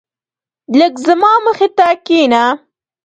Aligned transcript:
لږ 0.79 0.93
زما 1.07 1.31
مخی 1.45 1.67
ته 1.77 1.87
کينه 2.05 2.43